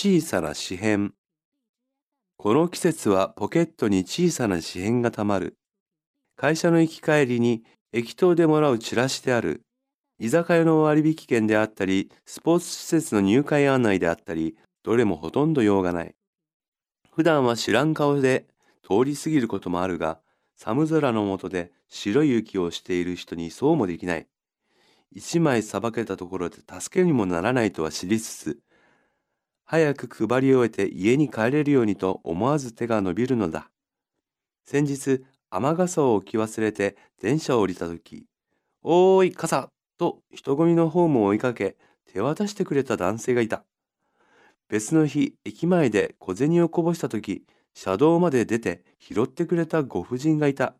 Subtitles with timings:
[0.00, 1.12] 小さな紙片。
[2.36, 5.58] この季節はポケットに小さな紙片がたまる。
[6.36, 9.62] 会社の行き帰りに駅頭でもらうチラシである。
[10.20, 16.14] 居酒屋の割引券であったり、スポーツ施設の入会案内であったり、どれもほとんど用がない。
[17.12, 18.46] 普段は知らん顔で
[18.84, 20.20] 通り過ぎることもあるが、
[20.54, 24.28] 寒空の下で白い雪をしている人にそうもできない。
[25.10, 28.58] 一枚さばけたところで助けにもならないとは知りつつ、
[29.70, 33.68] 早く配り終えて家に帰れるようにと思わず手が伸びるのだ。
[34.64, 38.24] 先日、雨傘を置き忘れて電車を降りたとき、
[38.82, 39.68] おーい、傘
[39.98, 41.76] と人混みのホームを追いかけ、
[42.10, 43.62] 手渡してくれた男性がいた。
[44.70, 50.76] 別の日、駅前で小銭をこぼしたとき、車道まで出て拾ってくれたご婦人がいた。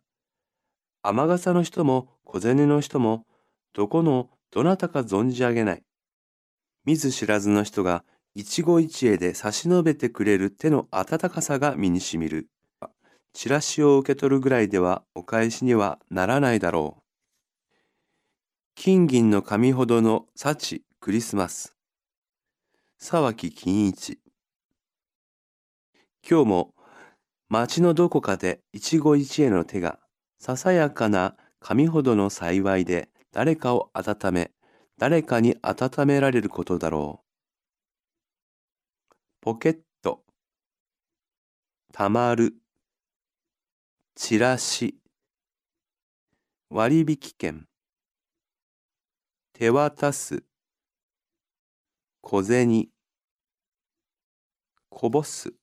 [1.02, 3.26] 雨傘の人も小銭の人も、
[3.74, 5.82] どこのどなたか存じ上げない。
[6.86, 8.02] 見ず知らずの人が
[8.40, 12.46] 一期一会で差し伸べてくれる手の温かさが身にしみる。
[13.32, 17.02] チラシを受け取るぐらいではお返しにはならないだろう。
[18.76, 21.74] 金銀の紙ほどの幸クリスマス。
[23.00, 24.20] 沢木金一。
[26.22, 26.74] 今日も
[27.48, 29.98] 町のどこかで一期一会の手が、
[30.38, 34.52] ささやかな紙ほどの幸いで誰かを温め、
[34.96, 37.27] 誰かに温められることだろう。
[39.48, 40.24] ポケット、
[41.90, 42.52] たまる、
[44.14, 44.98] チラシ、
[46.68, 47.66] 割引券、
[49.54, 50.44] 手渡す、
[52.20, 52.88] 小銭、
[54.90, 55.57] こぼす。